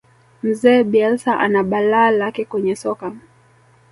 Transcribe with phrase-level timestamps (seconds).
[0.43, 3.11] mzee bielsa ana balaa lake kwenye soka